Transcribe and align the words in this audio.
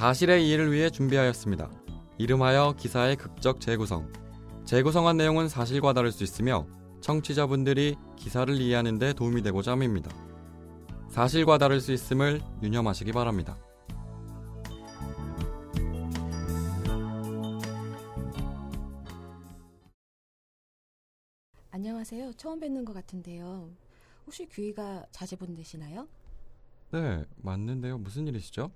다실의 0.00 0.48
이해를 0.48 0.72
위해 0.72 0.88
준비하였습니다. 0.88 1.70
이름하여 2.16 2.72
기사의 2.78 3.16
극적 3.16 3.60
재구성. 3.60 4.10
재구성한 4.64 5.18
내용은 5.18 5.46
사실과 5.46 5.92
다를 5.92 6.10
수 6.10 6.24
있으며 6.24 6.66
청취자분들이 7.02 7.96
기사를 8.16 8.58
이해하는 8.58 8.98
데 8.98 9.12
도움이 9.12 9.42
되고자 9.42 9.72
함입니다. 9.72 10.10
사실과 11.10 11.58
다를 11.58 11.82
수 11.82 11.92
있음을 11.92 12.40
유념하시기 12.62 13.12
바랍니다. 13.12 13.58
안녕하세요. 21.72 22.32
처음 22.38 22.58
뵙는 22.58 22.86
것 22.86 22.94
같은데요. 22.94 23.68
혹시 24.24 24.46
규희가 24.46 25.04
자제분 25.10 25.54
되시나요? 25.54 26.08
네, 26.90 27.26
맞는데요. 27.36 27.98
무슨 27.98 28.26
일이시죠? 28.26 28.70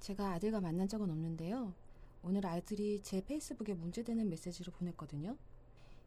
제가 0.00 0.32
아들과 0.32 0.60
만난 0.60 0.88
적은 0.88 1.10
없는데요. 1.10 1.74
오늘 2.22 2.44
아들이 2.46 3.00
제 3.02 3.22
페이스북에 3.24 3.74
문제되는 3.74 4.28
메시지를 4.28 4.72
보냈거든요. 4.72 5.36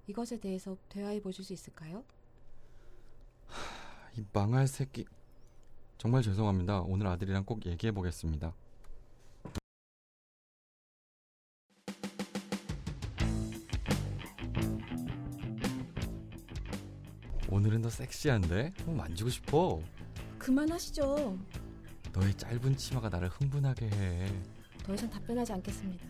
이것에 0.07 0.39
대해서 0.39 0.75
대화해 0.89 1.21
보실 1.21 1.45
수 1.45 1.53
있을까요? 1.53 2.03
이 4.17 4.23
망할 4.33 4.67
새끼. 4.67 5.05
정말 5.97 6.21
죄송합니다. 6.21 6.81
오늘 6.81 7.07
아들이랑 7.07 7.45
꼭 7.45 7.65
얘기해 7.65 7.91
보겠습니다. 7.91 8.53
오늘은 17.49 17.83
더 17.83 17.89
섹시한데? 17.89 18.73
어, 18.87 18.91
만지고 18.91 19.29
싶어. 19.29 19.79
그만하시죠. 20.39 21.37
너의 22.13 22.33
짧은 22.35 22.77
치마가 22.77 23.09
나를 23.09 23.29
흥분하게 23.29 23.87
해. 23.89 24.33
더 24.83 24.93
이상 24.93 25.09
답변하지 25.09 25.53
않겠습니다. 25.53 26.05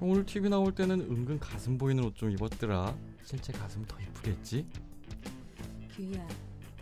오늘 0.00 0.26
TV 0.26 0.48
나올 0.50 0.74
때는 0.74 1.00
은근 1.00 1.38
가슴 1.38 1.78
보이는 1.78 2.02
옷 2.04 2.16
좀 2.16 2.30
입었더라. 2.30 2.96
실제 3.24 3.52
가슴은 3.52 3.86
더 3.86 4.00
이쁘겠지? 4.00 4.66
규희야, 5.94 6.26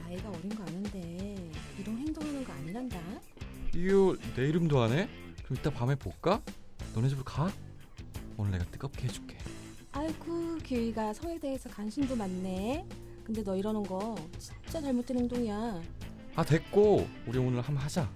나이가 0.00 0.30
어린 0.30 0.48
거 0.50 0.62
아는데 0.62 1.50
이런 1.78 1.98
행동하는 1.98 2.44
거 2.44 2.52
아니란다. 2.52 2.98
이거 3.74 4.16
내 4.34 4.48
이름도 4.48 4.80
안 4.80 4.92
해? 4.92 5.08
그럼 5.44 5.58
이따 5.58 5.70
밤에 5.70 5.94
볼까? 5.94 6.40
너네 6.94 7.08
집으로 7.08 7.24
가? 7.24 7.52
오늘 8.38 8.52
내가 8.52 8.64
뜨겁게 8.66 9.04
해줄게. 9.06 9.36
아이고, 9.92 10.56
규희가 10.64 11.12
성에 11.12 11.38
대해서 11.38 11.68
관심도 11.68 12.16
많네. 12.16 12.86
근데 13.24 13.42
너 13.44 13.54
이러는 13.56 13.82
거 13.82 14.14
진짜 14.38 14.80
잘못된 14.80 15.18
행동이야. 15.18 15.82
아 16.36 16.44
됐고 16.44 17.06
우리 17.26 17.38
오늘 17.38 17.60
한번 17.60 17.84
하자. 17.84 18.10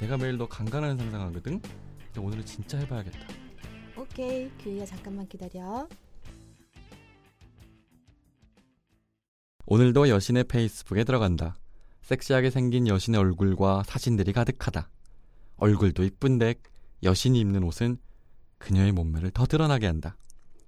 내가 0.00 0.16
매일 0.16 0.36
너 0.36 0.46
강간하는 0.46 0.96
상상하거든. 0.98 1.60
근데 1.60 2.20
오늘은 2.20 2.44
진짜 2.44 2.78
해봐야겠다. 2.78 3.18
오케이, 3.96 4.50
규희야 4.58 4.84
잠깐만 4.86 5.26
기다려. 5.28 5.88
오늘도 9.66 10.08
여신의 10.08 10.44
페이스북에 10.44 11.04
들어간다. 11.04 11.56
섹시하게 12.02 12.50
생긴 12.50 12.86
여신의 12.86 13.18
얼굴과 13.18 13.84
사진들이 13.86 14.32
가득하다. 14.32 14.90
얼굴도 15.56 16.02
이쁜데 16.04 16.54
여신이 17.02 17.38
입는 17.40 17.62
옷은 17.62 17.98
그녀의 18.58 18.92
몸매를 18.92 19.30
더 19.30 19.46
드러나게 19.46 19.86
한다. 19.86 20.16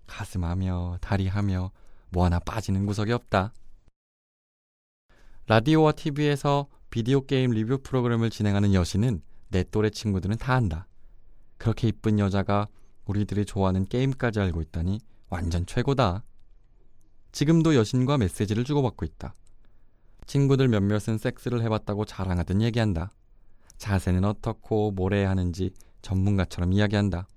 가슴하며 0.06 0.98
다리하며 1.00 1.72
뭐 2.10 2.24
하나 2.24 2.38
빠지는 2.38 2.86
구석이 2.86 3.12
없다. 3.12 3.52
라디오와 5.46 5.92
TV에서 5.92 6.68
비디오 6.90 7.26
게임 7.26 7.50
리뷰 7.50 7.78
프로그램을 7.78 8.30
진행하는 8.30 8.74
여신은 8.74 9.20
내 9.48 9.64
또래 9.64 9.90
친구들은 9.90 10.38
다 10.38 10.54
안다. 10.54 10.86
그렇게 11.58 11.88
이쁜 11.88 12.18
여자가 12.18 12.68
우리들이 13.06 13.44
좋아하는 13.44 13.86
게임까지 13.86 14.40
알고 14.40 14.62
있다니 14.62 15.00
완전 15.28 15.66
최고다. 15.66 16.24
지금도 17.32 17.74
여신과 17.74 18.18
메시지를 18.18 18.64
주고받고 18.64 19.04
있다. 19.04 19.34
친구들 20.26 20.68
몇몇은 20.68 21.18
섹스를 21.18 21.62
해봤다고 21.62 22.04
자랑하듯 22.04 22.60
얘기한다. 22.62 23.10
자세는 23.78 24.24
어떻고 24.24 24.90
뭘 24.90 25.14
해야 25.14 25.30
하는지 25.30 25.70
전문가처럼 26.02 26.72
이야기한다. 26.72 27.28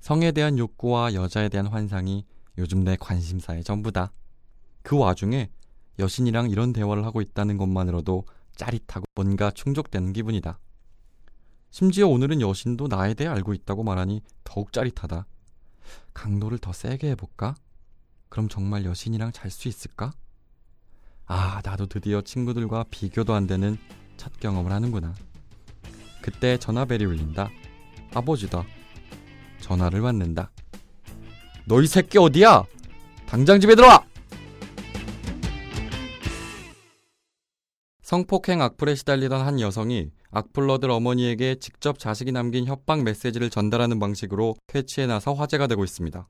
성에 0.00 0.32
대한 0.32 0.58
욕구와 0.58 1.14
여자에 1.14 1.48
대한 1.48 1.66
환상이 1.66 2.24
요즘 2.56 2.84
내 2.84 2.96
관심사의 2.96 3.64
전부다. 3.64 4.12
그 4.82 4.96
와중에 4.96 5.50
여신이랑 5.98 6.50
이런 6.50 6.72
대화를 6.72 7.04
하고 7.04 7.20
있다는 7.20 7.58
것만으로도 7.58 8.24
짜릿하고 8.60 9.06
뭔가 9.14 9.50
충족되는 9.50 10.12
기분이다. 10.12 10.58
심지어 11.70 12.08
오늘은 12.08 12.42
여신도 12.42 12.88
나에 12.88 13.14
대해 13.14 13.30
알고 13.30 13.54
있다고 13.54 13.82
말하니 13.84 14.20
더욱 14.44 14.72
짜릿하다. 14.72 15.26
강도를 16.12 16.58
더 16.58 16.72
세게 16.72 17.10
해볼까? 17.12 17.54
그럼 18.28 18.48
정말 18.48 18.84
여신이랑 18.84 19.32
잘 19.32 19.50
수 19.50 19.66
있을까? 19.68 20.12
아, 21.24 21.62
나도 21.64 21.86
드디어 21.86 22.20
친구들과 22.20 22.84
비교도 22.90 23.32
안 23.34 23.46
되는 23.46 23.78
첫 24.18 24.38
경험을 24.38 24.72
하는구나. 24.72 25.14
그때 26.20 26.58
전화벨이 26.58 27.04
울린다. 27.06 27.48
아버지다. 28.12 28.64
전화를 29.60 30.02
받는다. 30.02 30.50
너 31.66 31.80
이 31.80 31.86
새끼 31.86 32.18
어디야? 32.18 32.64
당장 33.26 33.58
집에 33.60 33.74
들어와! 33.74 34.04
성폭행 38.10 38.60
악플에 38.60 38.96
시달리던 38.96 39.46
한 39.46 39.60
여성이 39.60 40.10
악플러들 40.32 40.90
어머니에게 40.90 41.54
직접 41.60 41.96
자식이 41.96 42.32
남긴 42.32 42.66
협박 42.66 43.04
메시지를 43.04 43.50
전달하는 43.50 44.00
방식으로 44.00 44.56
퇴치에 44.66 45.06
나서 45.06 45.32
화제가 45.32 45.68
되고 45.68 45.84
있습니다. 45.84 46.28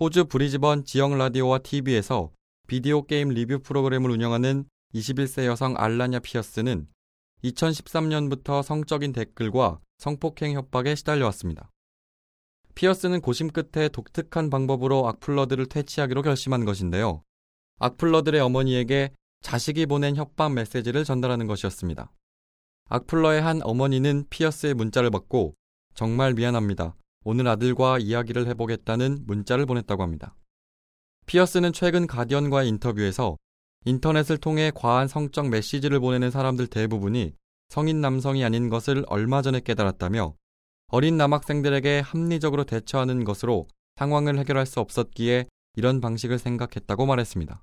호주 0.00 0.24
브리즈번 0.24 0.86
지역 0.86 1.14
라디오와 1.14 1.58
TV에서 1.58 2.30
비디오 2.66 3.02
게임 3.02 3.28
리뷰 3.28 3.58
프로그램을 3.58 4.10
운영하는 4.10 4.64
21세 4.94 5.44
여성 5.44 5.74
알라냐 5.76 6.20
피어스는 6.20 6.88
2013년부터 7.44 8.62
성적인 8.62 9.12
댓글과 9.12 9.80
성폭행 9.98 10.54
협박에 10.54 10.94
시달려왔습니다. 10.94 11.70
피어스는 12.74 13.20
고심 13.20 13.50
끝에 13.50 13.90
독특한 13.90 14.48
방법으로 14.48 15.06
악플러들을 15.08 15.66
퇴치하기로 15.66 16.22
결심한 16.22 16.64
것인데요. 16.64 17.22
악플러들의 17.80 18.40
어머니에게 18.40 19.10
자식이 19.40 19.86
보낸 19.86 20.16
협박 20.16 20.52
메시지를 20.52 21.04
전달하는 21.04 21.46
것이었습니다. 21.46 22.12
악플러의 22.88 23.40
한 23.40 23.60
어머니는 23.62 24.26
피어스의 24.30 24.74
문자를 24.74 25.10
받고 25.10 25.54
정말 25.94 26.34
미안합니다. 26.34 26.96
오늘 27.24 27.48
아들과 27.48 27.98
이야기를 27.98 28.46
해보겠다는 28.48 29.24
문자를 29.26 29.66
보냈다고 29.66 30.02
합니다. 30.02 30.34
피어스는 31.26 31.72
최근 31.72 32.06
가디언과의 32.06 32.68
인터뷰에서 32.68 33.36
인터넷을 33.84 34.36
통해 34.36 34.70
과한 34.74 35.08
성적 35.08 35.48
메시지를 35.48 36.00
보내는 36.00 36.30
사람들 36.30 36.66
대부분이 36.66 37.32
성인 37.68 38.00
남성이 38.00 38.44
아닌 38.44 38.68
것을 38.68 39.04
얼마 39.06 39.42
전에 39.42 39.60
깨달았다며 39.60 40.34
어린 40.88 41.16
남학생들에게 41.16 42.00
합리적으로 42.00 42.64
대처하는 42.64 43.24
것으로 43.24 43.68
상황을 43.96 44.38
해결할 44.38 44.66
수 44.66 44.80
없었기에 44.80 45.46
이런 45.76 46.00
방식을 46.00 46.38
생각했다고 46.38 47.06
말했습니다. 47.06 47.58